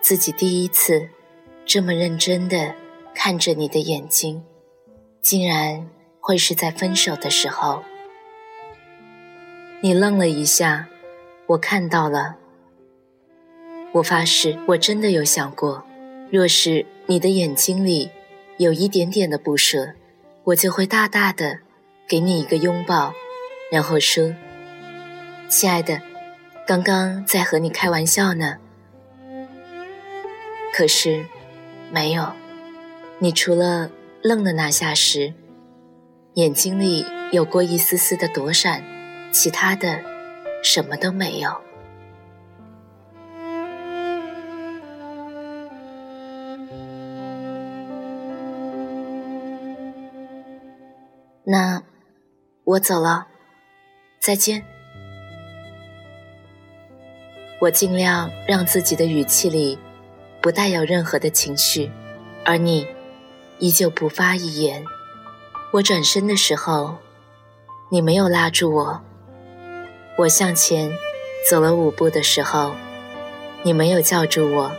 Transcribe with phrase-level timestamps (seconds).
[0.00, 1.08] 自己第一次
[1.64, 2.74] 这么认真的
[3.14, 4.42] 看着你的眼睛，
[5.20, 5.88] 竟然
[6.20, 7.82] 会是在分手的时候。
[9.80, 10.88] 你愣了一下，
[11.46, 12.36] 我看到了。
[13.92, 15.84] 我发誓，我真的有想过，
[16.30, 18.10] 若是你的眼睛里
[18.56, 19.94] 有一点点的不舍，
[20.44, 21.60] 我就会大大的
[22.06, 23.12] 给你一个拥抱，
[23.70, 24.34] 然后说
[25.48, 26.00] ：“亲爱的。”
[26.66, 28.58] 刚刚在和你开玩笑呢，
[30.74, 31.26] 可是
[31.90, 32.32] 没有。
[33.18, 33.90] 你除了
[34.22, 35.34] 愣的那下时，
[36.34, 38.82] 眼睛里有过一丝丝的躲闪，
[39.32, 40.00] 其他的
[40.62, 41.50] 什么都没有。
[51.44, 51.82] 那
[52.64, 53.26] 我走了，
[54.20, 54.62] 再见。
[57.60, 59.78] 我尽量让自己的语气里
[60.40, 61.90] 不带有任何的情绪，
[62.44, 62.86] 而你
[63.58, 64.84] 依旧不发一言。
[65.72, 66.96] 我转身的时候，
[67.90, 69.00] 你没有拉住我；
[70.16, 70.90] 我向前
[71.50, 72.74] 走了五步的时候，
[73.62, 74.70] 你没有叫住我；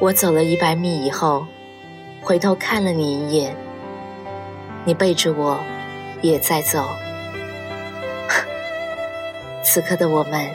[0.00, 1.46] 我走了一百米以后，
[2.22, 3.56] 回头看了你一眼，
[4.84, 5.60] 你背着我
[6.22, 6.88] 也在走。
[9.62, 10.48] 此刻的我们。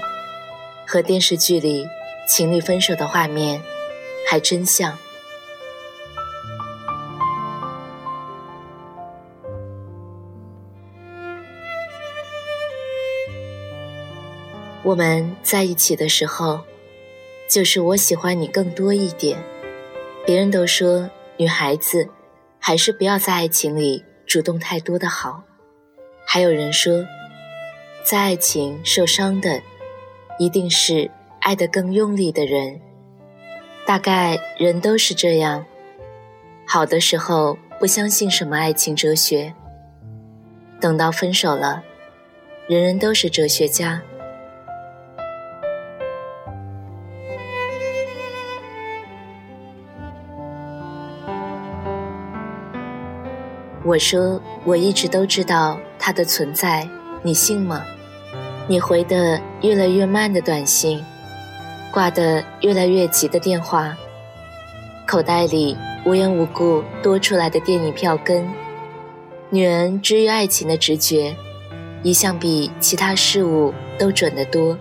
[0.83, 1.87] 和电视剧里
[2.27, 3.61] 情侣分手的画面
[4.27, 4.97] 还真像。
[14.83, 16.61] 我们在一起的时候，
[17.47, 19.37] 就是我喜欢你更多一点。
[20.25, 22.09] 别人都说女孩子
[22.59, 25.43] 还是不要在爱情里主动太多的好，
[26.25, 27.05] 还有人说，
[28.03, 29.61] 在爱情受伤的。
[30.39, 31.11] 一定是
[31.41, 32.81] 爱得更用力的人，
[33.85, 35.65] 大概人都是这样。
[36.67, 39.53] 好的时候不相信什么爱情哲学，
[40.79, 41.83] 等到分手了，
[42.67, 44.01] 人人都是哲学家。
[53.83, 56.87] 我说我一直都知道他的存在，
[57.23, 57.83] 你信吗？
[58.67, 61.03] 你回的越来越慢的短信，
[61.91, 63.95] 挂的越来越急的电话，
[65.05, 68.47] 口袋里无缘无故多出来的电影票根，
[69.49, 71.35] 女人之于爱情的直觉，
[72.01, 74.77] 一向比其他事物都准得多。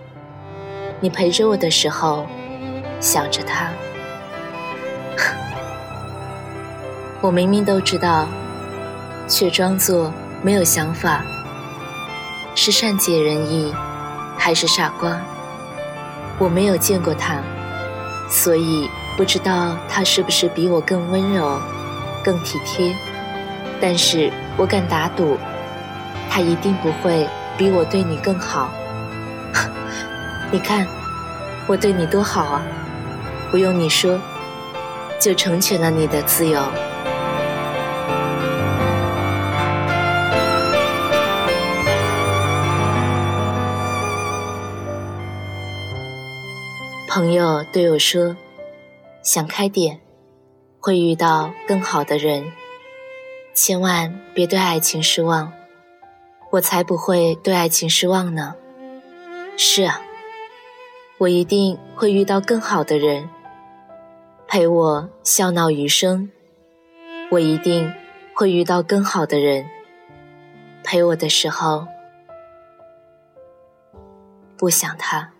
[1.01, 2.25] 你陪着我的时候，
[3.01, 3.69] 想着他，
[7.19, 8.25] 我明明都知道，
[9.27, 11.25] 却装作没有想法。
[12.55, 13.73] 是善解人意，
[14.37, 15.21] 还是傻瓜？
[16.41, 17.39] 我没有见过他，
[18.27, 21.61] 所以不知道他是不是比我更温柔、
[22.23, 22.95] 更体贴。
[23.79, 25.37] 但是我敢打赌，
[26.31, 28.71] 他一定不会比我对你更好。
[30.49, 30.87] 你看，
[31.67, 32.63] 我对你多好啊！
[33.51, 34.19] 不用你说，
[35.19, 36.59] 就成全了你的自由。
[47.13, 48.37] 朋友对我说
[49.21, 49.99] ：“想开点，
[50.79, 52.53] 会遇到更好的人，
[53.53, 55.51] 千万别对爱情失望。”
[56.51, 58.55] 我才不会对爱情失望呢。
[59.57, 60.01] 是啊，
[61.17, 63.27] 我一定会遇到更好的人，
[64.47, 66.31] 陪我笑闹余生。
[67.29, 67.93] 我一定
[68.33, 69.69] 会遇到更好的人，
[70.81, 71.85] 陪我的时候
[74.57, 75.33] 不想他。